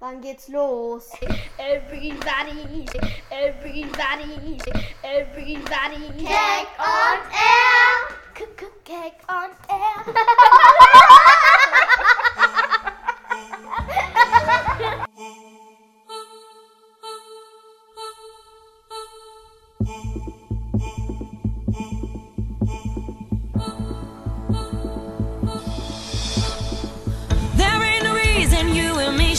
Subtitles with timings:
[0.00, 1.10] Wann geht's los?
[1.58, 2.86] Everybody,
[3.32, 4.60] everybody,
[5.02, 5.96] everybody.
[6.24, 8.14] Cake on air!
[8.84, 10.04] Cake on air.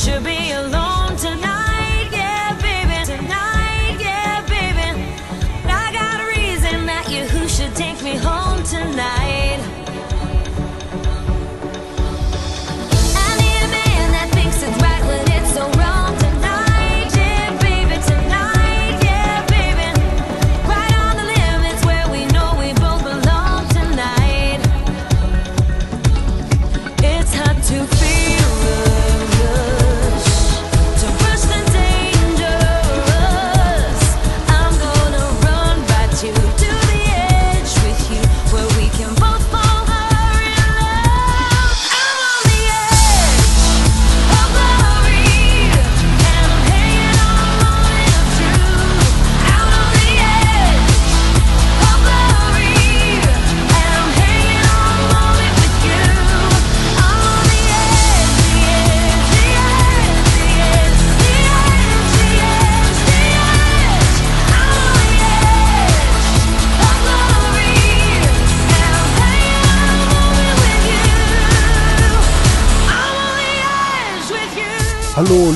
[0.10, 0.89] should be alone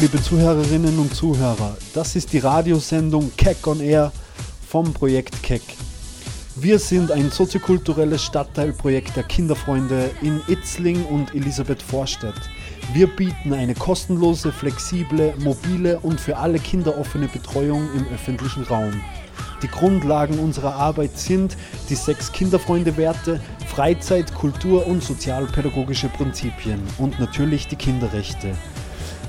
[0.03, 1.77] liebe Zuhörerinnen und Zuhörer.
[1.93, 4.11] Das ist die Radiosendung Keck on Air
[4.67, 5.61] vom Projekt Keck.
[6.57, 12.35] Wir sind ein soziokulturelles Stadtteilprojekt der Kinderfreunde in Itzling und Elisabeth Vorstadt.
[12.91, 18.99] Wir bieten eine kostenlose, flexible, mobile und für alle Kinder offene Betreuung im öffentlichen Raum.
[19.61, 21.55] Die Grundlagen unserer Arbeit sind
[21.87, 28.53] die sechs Kinderfreunde-Werte, Freizeit, Kultur und sozialpädagogische Prinzipien und natürlich die Kinderrechte.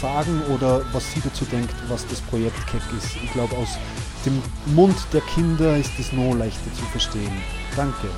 [0.00, 3.16] sagen oder was sie dazu denkt, was das Projekt Keck ist.
[3.22, 3.78] Ich glaube, aus
[4.24, 4.42] dem
[4.74, 7.32] Mund der Kinder ist es noch leichter zu verstehen.
[7.76, 8.08] Danke.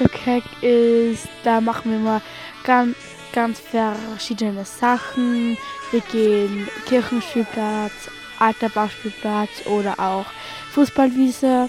[0.00, 2.22] Also Keck ist, da machen wir mal
[2.64, 2.96] ganz,
[3.34, 5.58] ganz verschiedene Sachen.
[5.90, 7.92] Wir gehen Kirchenspielplatz,
[8.38, 10.24] alter Bauspielplatz oder auch
[10.72, 11.68] Fußballwiese.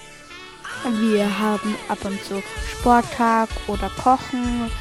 [1.01, 2.41] Wir haben ab und zu
[2.71, 4.71] Sporttag oder Kochen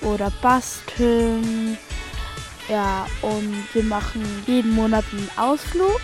[0.00, 1.76] oder Basteln.
[2.70, 6.00] Ja, und wir machen jeden Monat einen Ausflug.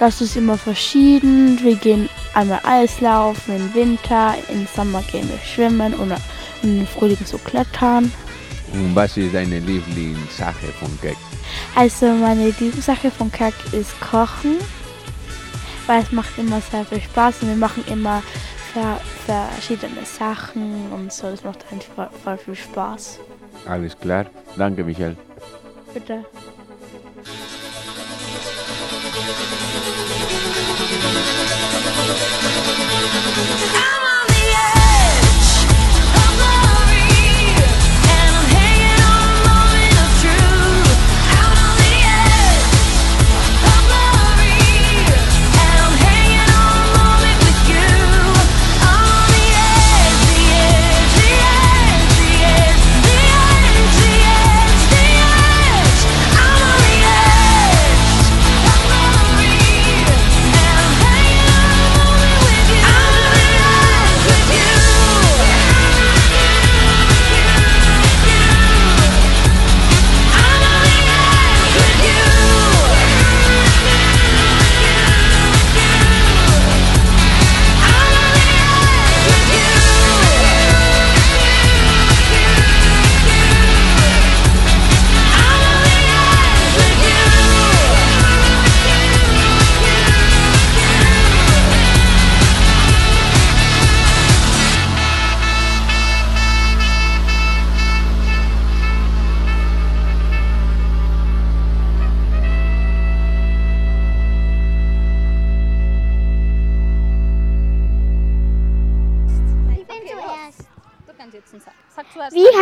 [0.00, 1.62] Das ist immer verschieden.
[1.62, 6.16] Wir gehen einmal Eislaufen im Winter, im Sommer gehen wir schwimmen oder
[6.62, 8.10] im Frühling so klettern.
[8.72, 11.18] Und was ist deine Lieblingssache von Keck?
[11.74, 14.56] Also meine Lieblingssache von Kack ist Kochen,
[15.86, 18.22] weil es macht immer sehr viel Spaß und wir machen immer
[18.72, 21.26] ver verschiedene Sachen und so.
[21.26, 23.18] Es macht einfach voll viel Spaß.
[23.66, 24.24] Alles klar.
[24.56, 25.16] Danke, Michael.
[25.92, 26.24] Bitte.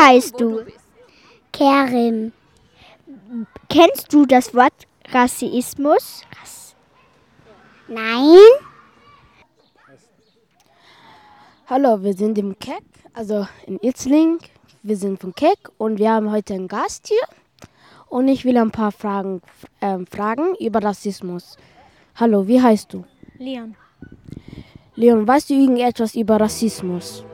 [0.09, 0.65] Heißt du?
[1.53, 2.33] Kerim.
[3.69, 6.23] Kennst du das Wort Rassismus?
[7.89, 8.39] Nein.
[11.67, 14.39] Hallo, wir sind im Keck, also in Itzling.
[14.83, 17.27] Wir sind von Keck und wir haben heute einen Gast hier.
[18.09, 19.43] Und ich will ein paar Fragen
[19.83, 21.59] ähm, fragen über Rassismus.
[22.15, 23.05] Hallo, wie heißt du?
[23.39, 23.77] Leon.
[24.95, 27.25] Leon, weißt du irgendetwas über Rassismus?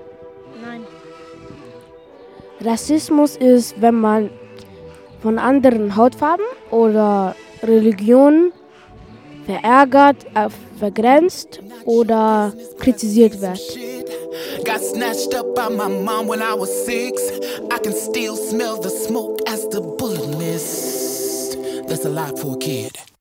[2.64, 4.30] Rassismus ist, wenn man
[5.22, 8.52] von anderen Hautfarben oder Religionen
[9.46, 13.60] verärgert, äh, vergrenzt oder kritisiert wird.
[14.64, 17.22] Got snatched up by my mom when I was six.
[17.70, 21.58] I can still smell the smoke as the bullet missed.
[21.86, 23.13] That's a lot for a kid.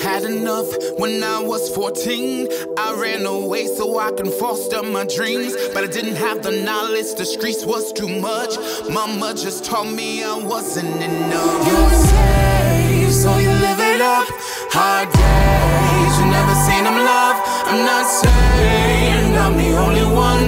[0.00, 2.48] Had enough when I was 14.
[2.78, 5.54] I ran away so I can foster my dreams.
[5.74, 8.56] But I didn't have the knowledge, the streets was too much.
[8.90, 11.66] Mama just told me I wasn't enough.
[11.66, 14.28] You're safe, so you live it up.
[14.72, 17.36] Hard days, you never seen them love.
[17.68, 20.44] I'm not saying I'm the only one.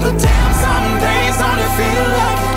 [0.00, 2.53] But damn, some days only feel like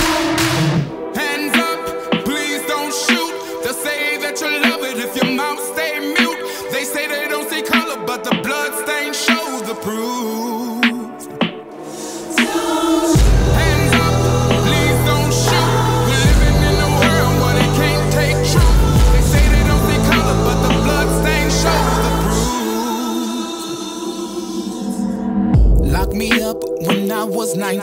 [27.57, 27.81] 19.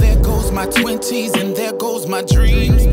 [0.00, 2.84] There goes my 20s and there goes my dreams.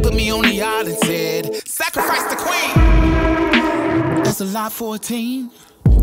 [0.00, 4.22] Put me on the island, said, Sacrifice the queen.
[4.22, 5.50] That's a lot for a teen.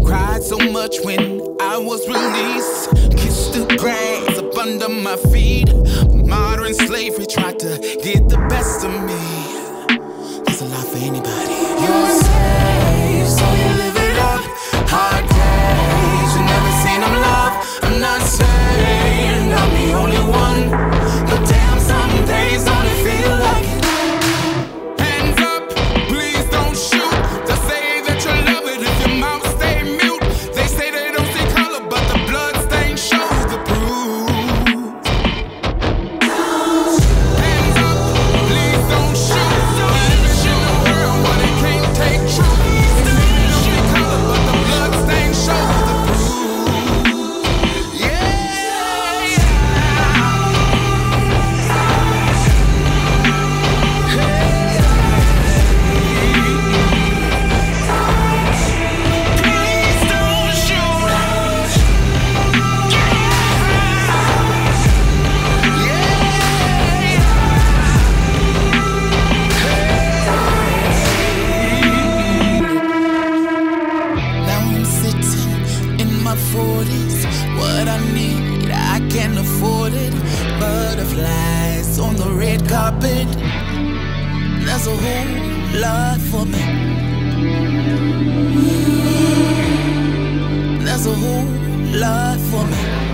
[0.05, 2.91] Cried so much when I was released.
[3.17, 5.73] Kissed the grass up under my feet.
[6.13, 10.43] Modern slavery tried to get the best of me.
[10.43, 11.55] That's a lot for anybody.
[11.83, 14.43] You're safe, so you live it up.
[14.91, 17.46] Hard days, you never seen them love.
[80.97, 83.27] Butterflies on the red carpet.
[84.65, 86.57] That's a whole lot for me.
[90.83, 91.45] That's a whole
[92.01, 93.06] lot for me.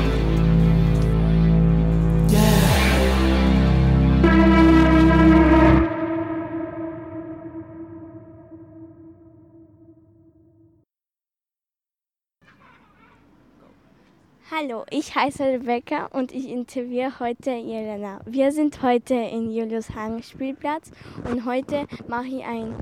[14.56, 18.22] Hallo, ich heiße Rebecca und ich interviewe heute Jelena.
[18.26, 20.92] Wir sind heute in Julius Hang Spielplatz
[21.28, 22.76] und heute mache ich ein,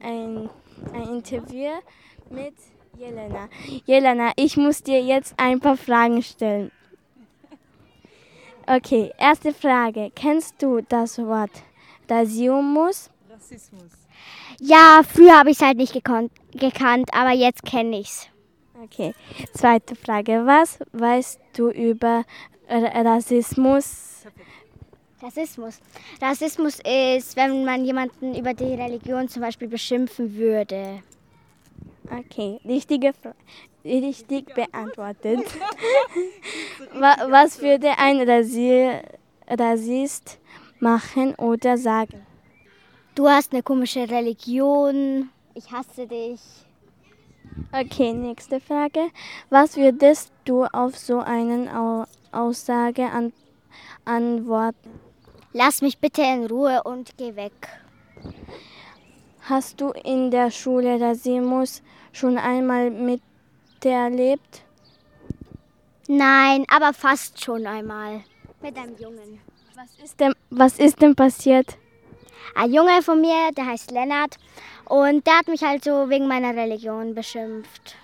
[0.00, 0.48] ein,
[0.94, 1.72] ein Interview
[2.30, 2.54] mit
[2.96, 3.50] Jelena.
[3.84, 6.70] Jelena, ich muss dir jetzt ein paar Fragen stellen.
[8.66, 10.10] Okay, erste Frage.
[10.14, 11.62] Kennst du das Wort
[12.08, 13.10] Rassismus?
[14.60, 18.30] Ja, früher habe ich es halt nicht gekonnt, gekannt, aber jetzt kenne ich's.
[18.82, 19.14] Okay,
[19.52, 20.42] zweite Frage.
[20.46, 22.24] Was weißt du über
[22.66, 24.24] R Rassismus?
[25.22, 25.80] Rassismus.
[26.22, 26.78] Rassismus
[27.16, 31.02] ist, wenn man jemanden über die Religion zum Beispiel beschimpfen würde.
[32.10, 33.36] Okay, richtige Frage.
[33.84, 35.40] Richtig beantwortet.
[36.94, 38.90] Wa- Was würde ein Rasi
[39.48, 40.38] Rassist
[40.78, 42.24] machen oder sagen?
[43.14, 45.28] Du hast eine komische Religion.
[45.54, 46.40] Ich hasse dich.
[47.72, 49.10] Okay, nächste Frage.
[49.48, 53.32] Was würdest du auf so eine Au Aussage an
[54.04, 55.00] antworten?
[55.52, 57.52] Lass mich bitte in Ruhe und geh weg.
[59.42, 64.62] Hast du in der Schule Rassismus schon einmal miterlebt?
[66.06, 68.22] Nein, aber fast schon einmal.
[68.62, 69.40] Mit einem Jungen.
[69.74, 71.78] Was ist denn, was ist denn passiert?
[72.54, 74.36] Ein Junge von mir, der heißt Lennart,
[74.90, 77.94] und der hat mich halt so wegen meiner Religion beschimpft.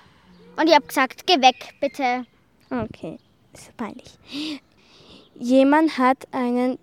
[0.56, 2.24] Und ich habe gesagt, geh weg, bitte.
[2.70, 3.18] Okay,
[3.52, 4.16] ist peinlich.
[5.34, 6.78] Jemand hat einen,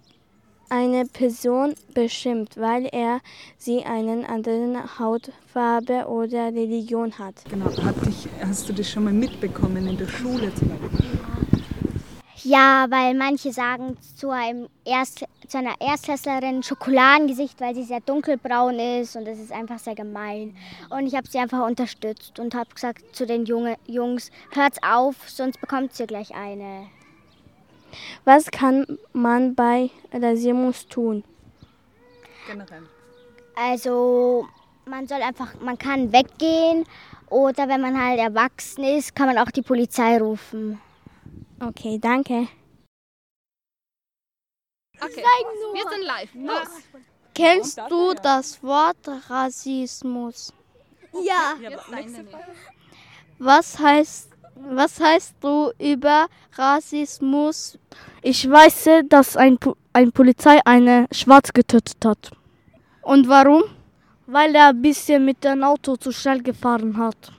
[0.67, 3.21] eine Person beschimpft, weil er
[3.57, 7.35] sie einen anderen Hautfarbe oder Religion hat.
[7.49, 11.19] Genau, hat dich, hast du das schon mal mitbekommen in der Schule zum Beispiel?
[12.43, 18.77] Ja, weil manche sagen zu, einem Erst, zu einer Erstklässlerin Schokoladengesicht, weil sie sehr dunkelbraun
[18.79, 20.53] ist und das ist einfach sehr gemein.
[20.89, 25.15] Und ich habe sie einfach unterstützt und habe gesagt zu den Junge, Jungs, hört's auf,
[25.27, 26.87] sonst bekommt ihr gleich eine.
[28.25, 31.23] Was kann man bei Rassismus tun?
[32.45, 32.83] Generell.
[33.55, 34.47] Also
[34.85, 36.85] man soll einfach, man kann weggehen
[37.29, 40.81] oder wenn man halt erwachsen ist, kann man auch die Polizei rufen.
[41.63, 42.47] Okay, danke.
[45.01, 45.23] Okay.
[45.73, 46.29] Wir sind live.
[46.35, 46.67] Los.
[47.33, 48.97] Kennst du das Wort
[49.29, 50.53] Rassismus?
[51.23, 51.55] Ja.
[53.39, 57.77] Was heißt, was heißt du über Rassismus?
[58.21, 62.31] Ich weiß, dass ein, Po- ein Polizei eine Schwarz getötet hat.
[63.01, 63.63] Und warum?
[64.27, 67.31] Weil er ein bisschen mit dem Auto zu schnell gefahren hat.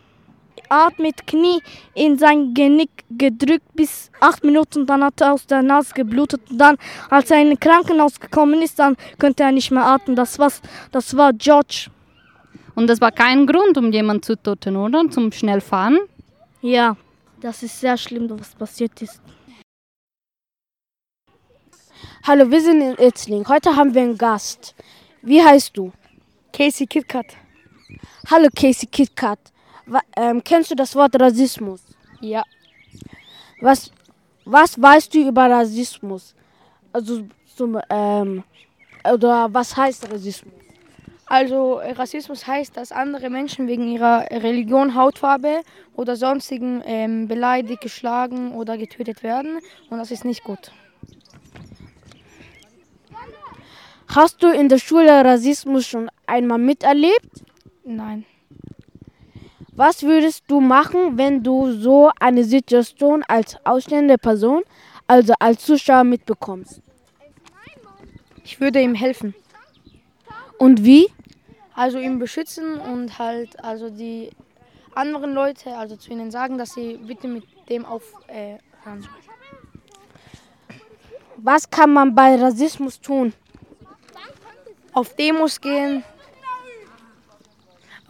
[0.74, 1.62] Er hat mit Knie
[1.94, 6.40] in sein Genick gedrückt bis acht Minuten, dann hat er aus der Nase geblutet.
[6.50, 6.76] Und dann,
[7.10, 10.16] als er in ein Krankenhaus gekommen ist, dann konnte er nicht mehr atmen.
[10.16, 11.90] Das, war's, das war George.
[12.74, 15.08] Und das war kein Grund, um jemanden zu töten, oder?
[15.10, 15.96] Zum Schnellfahren?
[16.60, 16.96] Ja,
[17.40, 19.20] das ist sehr schlimm, was passiert ist.
[22.26, 23.46] Hallo, wir sind in Itzling.
[23.46, 24.74] Heute haben wir einen Gast.
[25.22, 25.92] Wie heißt du?
[26.52, 27.36] Casey KitKat.
[28.28, 29.53] Hallo Casey KitKat.
[30.16, 31.82] Ähm, kennst du das Wort Rassismus?
[32.20, 32.42] Ja.
[33.60, 33.90] Was,
[34.44, 36.34] was weißt du über Rassismus?
[36.92, 37.22] Also
[37.56, 38.44] zum, ähm,
[39.12, 40.54] oder was heißt Rassismus?
[41.26, 45.62] Also äh, Rassismus heißt, dass andere Menschen wegen ihrer Religion, Hautfarbe
[45.94, 49.58] oder sonstigen ähm, beleidigt, geschlagen oder getötet werden.
[49.90, 50.72] Und das ist nicht gut.
[54.14, 57.44] Hast du in der Schule Rassismus schon einmal miterlebt?
[57.84, 58.24] Nein.
[59.76, 64.62] Was würdest du machen, wenn du so eine Situation als ausstehende Person,
[65.08, 66.80] also als Zuschauer mitbekommst?
[68.44, 69.34] Ich würde ihm helfen.
[70.58, 71.08] Und wie?
[71.74, 74.30] Also ihn beschützen und halt also die
[74.94, 79.08] anderen Leute, also zu ihnen sagen, dass sie bitte mit dem aufhören äh, sollen.
[81.38, 83.32] Was kann man bei Rassismus tun?
[84.92, 86.04] Auf Demos gehen.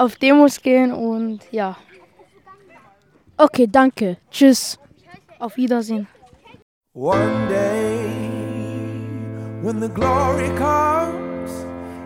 [0.05, 1.79] Auf Demos gehen und ja.
[3.39, 4.19] Okay, danke.
[4.31, 4.79] Tschüss.
[5.39, 6.07] Auf Wiedersehen.
[6.93, 8.05] One day,
[9.63, 11.51] when the glory comes,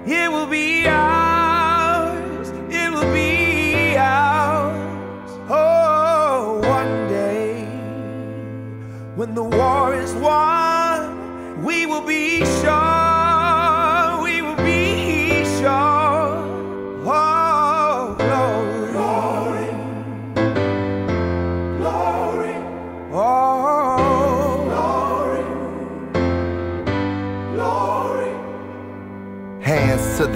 [0.06, 2.52] it will be ours.
[2.70, 5.32] It will be ours.
[5.50, 7.66] Oh, one day,
[9.16, 12.87] when the war is won, we will be sure.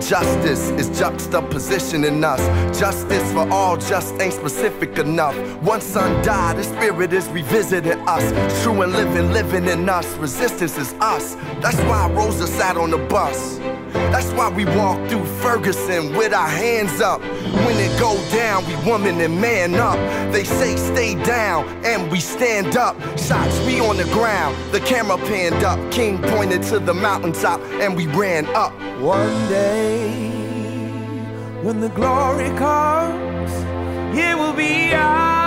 [0.00, 2.40] Justice is juxtaposition in us.
[2.78, 5.36] Justice for all just ain't specific enough.
[5.62, 8.62] One son died, the spirit is revisiting us.
[8.62, 10.06] True and living, living in us.
[10.16, 11.34] Resistance is us.
[11.60, 13.58] That's why Rosa sat on the bus.
[14.12, 17.20] That's why we walk through Ferguson with our hands up.
[17.20, 19.98] When it go down, we woman and man up.
[20.32, 22.96] They say stay down, and we stand up.
[23.18, 25.78] Shots we on the ground, the camera panned up.
[25.90, 28.72] King pointed to the mountaintop, and we ran up.
[29.00, 30.28] One day,
[31.62, 33.52] when the glory comes,
[34.16, 35.37] it will be ours.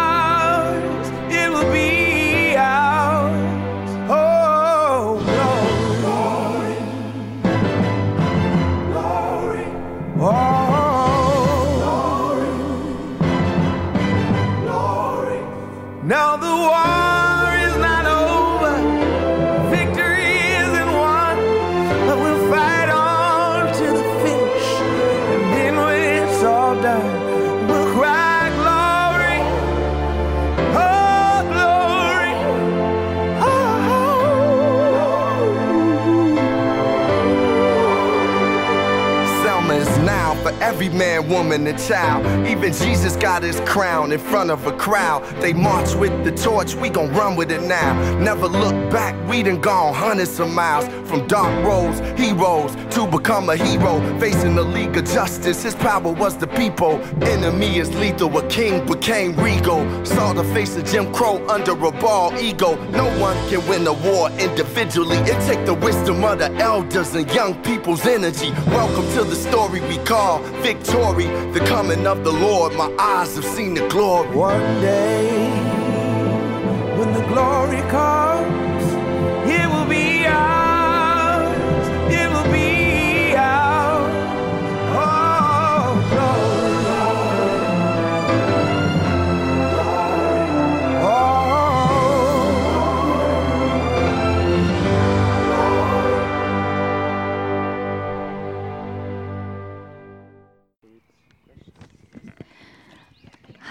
[40.72, 42.48] Every man, woman, and child.
[42.48, 45.22] Even Jesus got his crown in front of a crowd.
[45.42, 47.92] They march with the torch, we gon' run with it now.
[48.20, 50.86] Never look back, we done gone hundreds of miles.
[51.12, 54.00] From dark roads, heroes, to become a hero.
[54.18, 57.02] Facing the League of Justice, his power was the people.
[57.22, 59.84] Enemy is lethal, a king became regal.
[60.06, 62.82] Saw the face of Jim Crow under a bald ego.
[62.92, 65.18] No one can win a war individually.
[65.18, 68.52] It take the wisdom of the elders and young people's energy.
[68.68, 71.26] Welcome to the story we call victory.
[71.52, 74.34] The coming of the Lord, my eyes have seen the glory.
[74.34, 75.30] One day,
[76.98, 78.71] when the glory comes,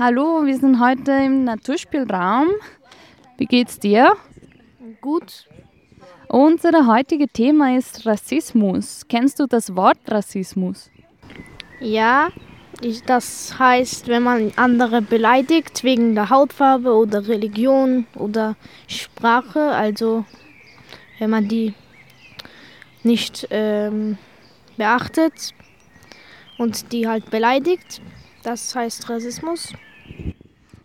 [0.02, 2.48] Hallo, wir sind heute im Naturspielraum.
[3.36, 4.16] Wie geht's dir?
[5.02, 5.46] Gut.
[6.26, 9.02] Unser heutiges Thema ist Rassismus.
[9.10, 10.90] Kennst du das Wort Rassismus?
[11.80, 12.30] Ja,
[12.80, 20.24] ich, das heißt, wenn man andere beleidigt wegen der Hautfarbe oder Religion oder Sprache, also
[21.18, 21.74] wenn man die
[23.02, 24.16] nicht ähm,
[24.78, 25.52] beachtet
[26.56, 28.00] und die halt beleidigt,
[28.42, 29.74] das heißt Rassismus.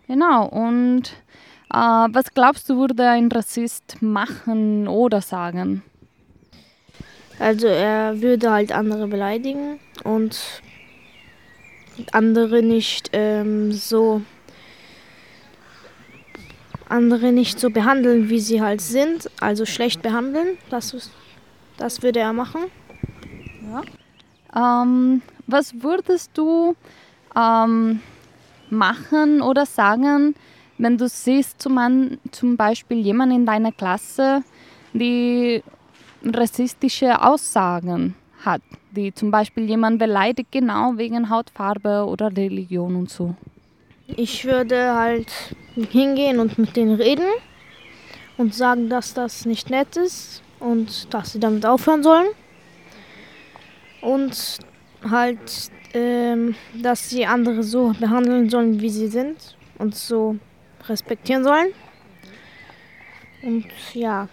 [0.08, 1.10] Genau, und
[1.74, 5.84] äh, was glaubst du, würde ein Rassist machen oder sagen?
[7.40, 10.62] Also er würde halt andere beleidigen und
[12.12, 14.22] andere nicht ähm, so
[16.88, 20.58] andere nicht so behandeln, wie sie halt sind, also schlecht behandeln.
[20.70, 21.12] Das,
[21.78, 22.66] das würde er machen.
[24.56, 26.76] Ähm, was würdest du
[27.36, 28.02] ähm,
[28.70, 30.36] machen oder sagen,
[30.78, 34.44] wenn du siehst zum, zum Beispiel jemanden in deiner Klasse,
[34.94, 35.64] die
[36.24, 43.36] rassistische Aussagen hat, die zum Beispiel jemand beleidigt genau wegen Hautfarbe oder Religion und so?
[44.08, 45.32] Ich würde halt
[45.76, 47.28] hingehen und mit denen reden
[48.38, 52.28] und sagen, dass das nicht nett ist und dass sie damit aufhören sollen.
[54.02, 54.60] Und
[55.10, 60.38] halt, ähm, dass sie andere so behandeln sollen, wie sie sind und so
[60.88, 61.74] respektieren sollen.
[63.42, 64.28] Und ja,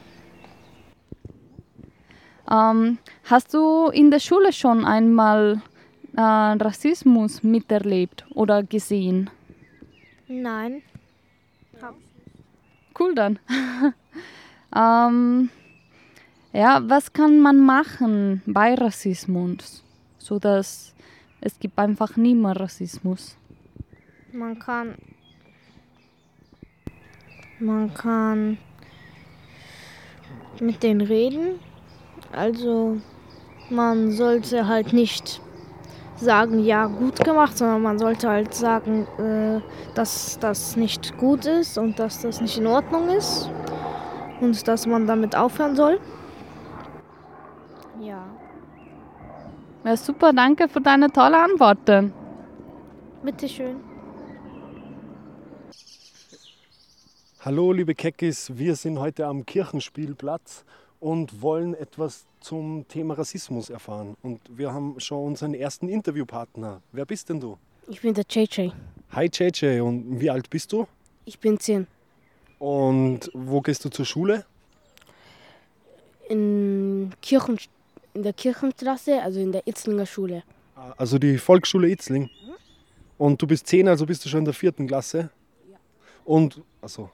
[2.51, 5.63] Ähm, hast du in der Schule schon einmal
[6.17, 9.31] äh, Rassismus miterlebt oder gesehen?
[10.29, 10.83] nein.
[12.99, 13.39] Cool dann.
[14.77, 15.49] ähm,
[16.53, 19.83] ja, was kann man machen bei Rassismus,
[20.19, 20.95] so dass
[21.43, 23.37] es gibt einfach nie mehr Rassismus?
[24.33, 24.95] Man kann.
[27.59, 28.59] Man kann
[30.61, 31.59] mit denen reden.
[32.33, 32.99] Also
[33.71, 35.41] man sollte halt nicht
[36.17, 39.61] sagen, ja, gut gemacht, sondern man sollte halt sagen, äh,
[39.95, 43.51] dass das nicht gut ist und dass das nicht in Ordnung ist
[44.41, 45.99] und dass man damit aufhören soll.
[48.01, 48.25] Ja.
[49.85, 52.13] Ja, super, danke für deine tolle Antworten.
[53.25, 53.81] Bitteschön.
[57.41, 60.65] Hallo liebe Keckis, wir sind heute am Kirchenspielplatz
[61.01, 64.17] und wollen etwas zum Thema Rassismus erfahren.
[64.23, 66.81] Und wir haben schon unseren ersten Interviewpartner.
[66.93, 67.59] Wer bist denn du?
[67.89, 68.71] Ich bin der JJ.
[69.11, 70.87] Hi JJ, und wie alt bist du?
[71.25, 71.89] Ich bin 10.
[72.61, 74.45] Und wo gehst du zur Schule?
[76.29, 77.59] In, Kirchen,
[78.15, 80.43] in der Kirchenstraße, also in der Itzlinger Schule.
[80.97, 82.31] Also die Volksschule Itzling.
[83.19, 85.31] Und du bist 10, also bist du schon in der vierten Klasse?
[86.25, 87.11] Und, also,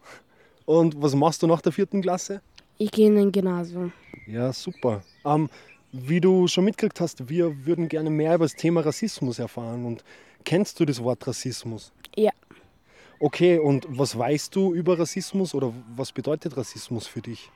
[0.64, 2.40] und was machst du nach der vierten Klasse?
[2.78, 3.92] Ich gehe in ein Gymnasium.
[4.26, 5.02] Ja, super.
[5.24, 5.48] Ähm,
[5.92, 9.84] wie du schon mitgekriegt hast, wir würden gerne mehr über das Thema Rassismus erfahren.
[9.84, 10.04] Und
[10.44, 11.92] kennst du das Wort Rassismus?
[12.16, 12.30] Ja.
[13.20, 17.50] Okay, und was weißt du über Rassismus oder was bedeutet Rassismus für dich?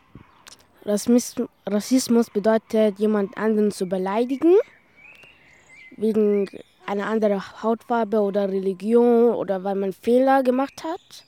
[0.85, 4.55] Rassismus, bedeutet, jemand anderen zu beleidigen,
[5.97, 6.49] wegen
[6.87, 11.25] einer anderen Hautfarbe oder Religion oder weil man Fehler gemacht hat.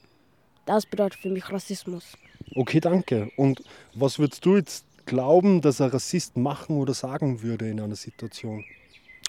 [0.66, 2.16] Das bedeutet für mich Rassismus.
[2.56, 3.30] Okay, danke.
[3.36, 3.62] Und
[3.94, 8.64] was würdest du jetzt glauben, dass ein Rassist machen oder sagen würde in einer Situation?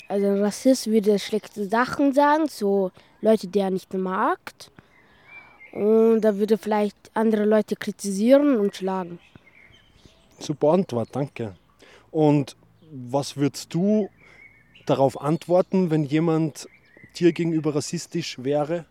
[0.08, 4.40] Also ein Rassist würde schlechte Sachen sagen, so Leute, die er nicht mag.
[5.72, 9.20] Und er würde vielleicht andere Leute kritisieren und schlagen.
[10.40, 11.56] Super Antwort, danke.
[12.12, 12.56] Und
[12.92, 14.10] was würdest du
[14.86, 16.68] darauf antworten, wenn jemand
[17.18, 18.86] dir gegenüber rassistisch wäre?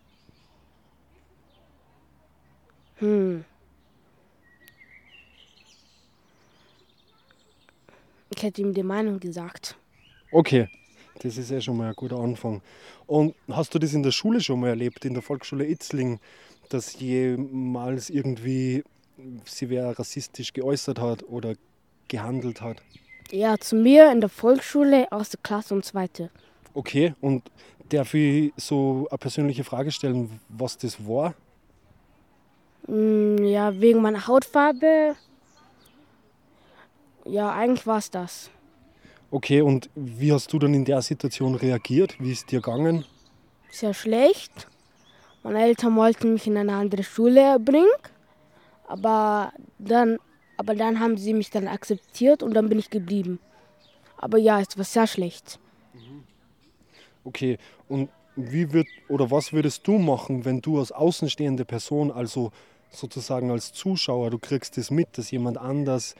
[2.97, 3.43] Hm.
[8.35, 9.77] Ich hätte ihm die Meinung gesagt.
[10.31, 10.67] Okay,
[11.21, 12.61] das ist ja schon mal ein guter Anfang.
[13.05, 16.19] Und hast du das in der Schule schon mal erlebt, in der Volksschule Itzling,
[16.69, 18.83] dass jemals irgendwie
[19.45, 21.55] sie wer rassistisch geäußert hat oder
[22.07, 22.81] gehandelt hat?
[23.31, 26.29] Ja, zu mir in der Volksschule aus der Klasse und zweite.
[26.73, 27.43] Okay, und
[27.89, 31.33] darf ich so eine persönliche Frage stellen, was das war?
[32.87, 35.15] Hm, Ja, wegen meiner Hautfarbe.
[37.25, 38.51] Ja, eigentlich war es das.
[39.31, 42.15] Okay, und wie hast du dann in der Situation reagiert?
[42.19, 43.05] Wie ist dir gegangen?
[43.71, 44.67] Sehr schlecht.
[45.43, 47.87] Meine Eltern wollten mich in eine andere Schule bringen.
[48.87, 50.17] Aber dann,
[50.57, 53.39] aber dann haben sie mich dann akzeptiert und dann bin ich geblieben.
[54.17, 55.59] Aber ja, es war sehr schlecht.
[57.23, 57.57] Okay,
[57.89, 62.51] und wie wird oder was würdest du machen, wenn du als außenstehende Person, also
[62.91, 66.15] sozusagen als Zuschauer, du kriegst es mit, dass jemand anders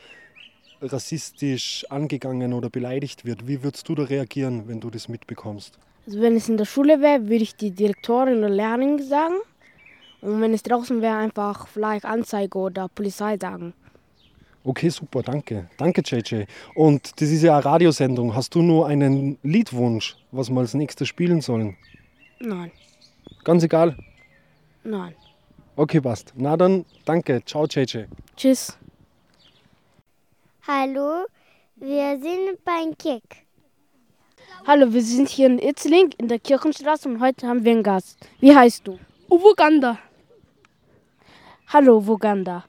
[0.82, 3.47] rassistisch angegangen oder beleidigt wird?
[3.47, 5.78] Wie würdest du da reagieren, wenn du das mitbekommst?
[6.06, 9.36] Also wenn es in der Schule wäre, würde ich die Direktorin oder Lehrerin sagen.
[10.25, 13.73] Und wenn es draußen wäre, einfach vielleicht Anzeige oder Polizei sagen.
[14.63, 15.69] Okay, super, danke.
[15.77, 16.45] Danke, JJ.
[16.73, 18.33] Und das ist ja eine Radiosendung.
[18.33, 21.77] Hast du nur einen Liedwunsch, was wir als nächstes spielen sollen?
[22.39, 22.71] Nein,
[23.43, 23.95] Ganz egal?
[24.83, 25.13] nein.
[25.75, 26.33] Okay, passt.
[26.35, 27.43] Na dann, danke.
[27.45, 28.05] Ciao, JJ.
[28.35, 28.75] Tschüss.
[30.67, 31.25] Hallo,
[31.75, 33.45] wir sind beim Kick.
[34.65, 38.17] Hallo, wir sind hier in Itzling in der Kirchenstraße und heute haben wir einen Gast.
[38.39, 38.97] Wie heißt du?
[39.29, 39.99] Uvuganda.
[41.67, 42.63] Hallo, Uvuganda.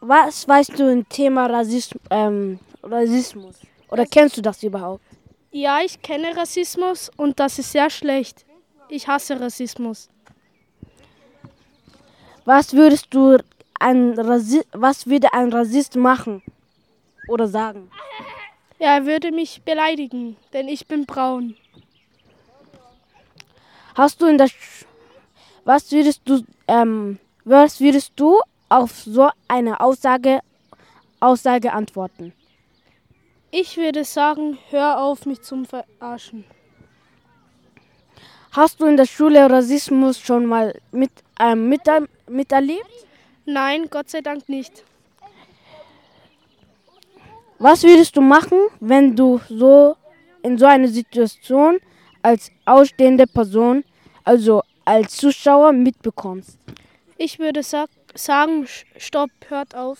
[0.00, 3.56] Was weißt du im Thema Rassism ähm, Rassismus?
[3.90, 5.02] Oder kennst du das überhaupt?
[5.50, 8.46] Ja, ich kenne Rassismus und das ist sehr schlecht.
[8.88, 10.08] Ich hasse Rassismus.
[12.44, 13.38] Was würdest du
[13.80, 16.42] ein Rassi was würde ein Rassist machen
[17.28, 17.90] oder sagen?
[18.78, 21.56] Ja, er würde mich beleidigen, denn ich bin braun.
[23.96, 24.84] Hast du in der Sch
[25.64, 30.40] was würdest du ähm, was würdest du auf so eine Aussage
[31.20, 32.32] Aussage antworten?
[33.50, 36.44] Ich würde sagen, hör auf, mich zum Verarschen.
[38.52, 41.82] Hast du in der Schule Rassismus schon mal mit, ähm, mit,
[42.28, 43.06] miterlebt?
[43.46, 44.84] Nein, Gott sei Dank nicht.
[47.58, 49.96] Was würdest du machen, wenn du so
[50.42, 51.78] in so einer Situation
[52.22, 53.84] als ausstehende Person,
[54.24, 56.58] also als Zuschauer mitbekommst?
[57.24, 58.66] Ich würde sa sagen,
[58.98, 59.98] stopp, hört auf.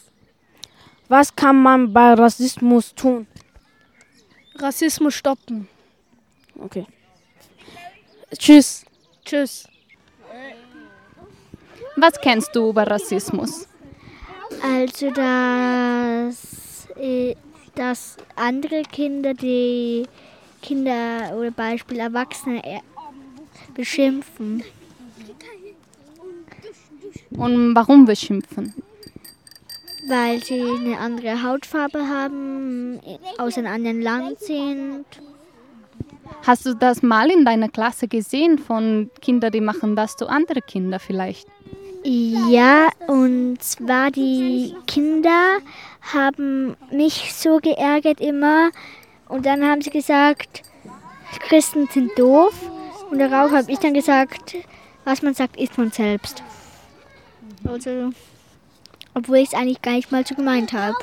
[1.09, 3.27] Was kann man bei Rassismus tun?
[4.57, 5.67] Rassismus stoppen.
[6.59, 6.85] Okay.
[8.37, 8.85] Tschüss.
[9.25, 9.67] Tschüss.
[11.97, 13.69] Was kennst du über Rassismus?
[14.63, 17.35] Also, dass, äh,
[17.75, 20.07] dass andere Kinder die
[20.61, 22.81] Kinder oder Beispiel Erwachsene äh,
[23.75, 24.63] beschimpfen.
[27.37, 28.75] Und warum beschimpfen?
[30.07, 33.01] Weil sie eine andere Hautfarbe haben,
[33.39, 35.05] aus einem anderen Land sind.
[36.47, 40.63] Hast du das mal in deiner Klasse gesehen von Kindern, die machen das zu anderen
[40.67, 41.49] Kindern vielleicht?
[42.03, 45.59] Ja, und zwar die Kinder
[46.13, 48.71] haben mich so geärgert immer.
[49.27, 50.63] Und dann haben sie gesagt,
[51.49, 52.53] Christen sind doof.
[53.11, 54.55] Und darauf habe ich dann gesagt,
[55.05, 56.43] was man sagt, ist man selbst.
[57.65, 58.13] Also,
[59.15, 60.95] obwohl ich es eigentlich gar nicht mal so gemeint habe.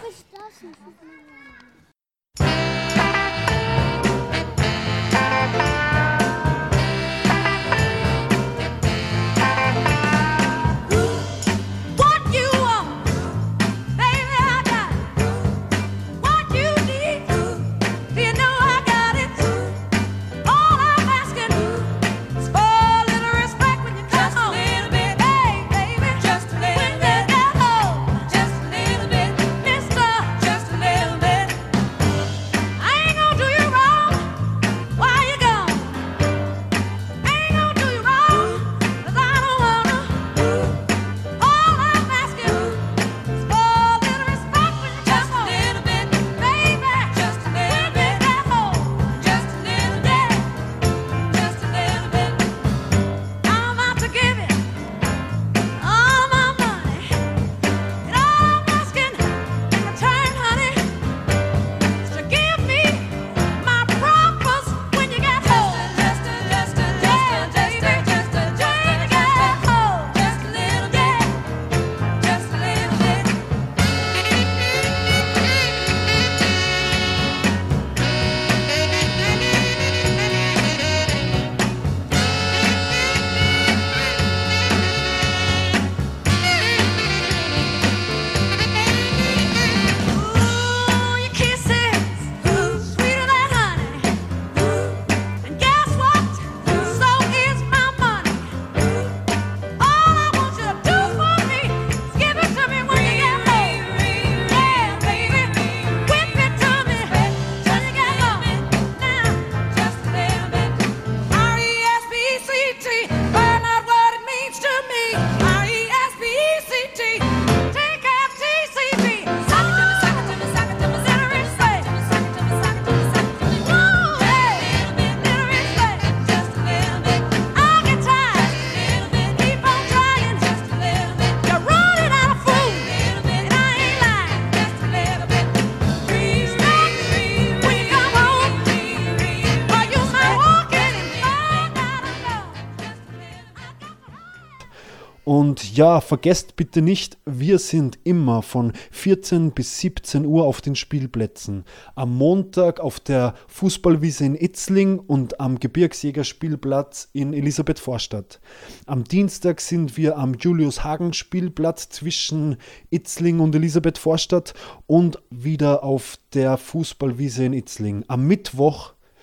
[145.73, 151.63] Ja, vergesst bitte nicht, wir sind immer von 14 bis 17 Uhr auf den Spielplätzen.
[151.95, 158.41] Am Montag auf der Fußballwiese in Itzling und am Gebirgsjägerspielplatz in Elisabeth-Vorstadt.
[158.85, 162.57] Am Dienstag sind wir am Julius-Hagen-Spielplatz zwischen
[162.89, 164.53] Itzling und Elisabeth-Vorstadt
[164.87, 168.03] und wieder auf der Fußballwiese in Itzling.
[168.09, 168.93] Am Mittwoch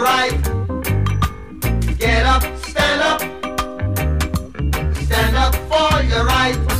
[0.00, 0.42] right.
[1.98, 3.20] Get up, stand up.
[4.96, 6.79] Stand up for your right.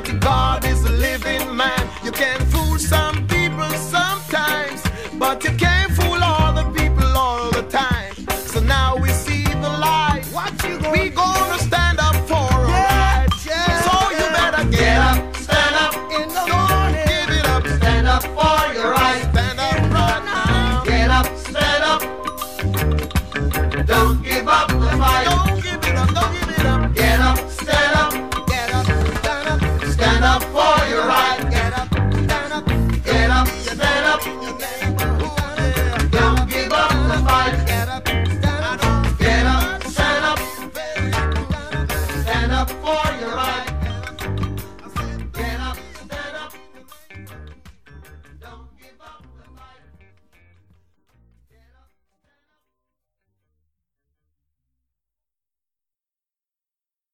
[0.00, 0.79] Almighty God is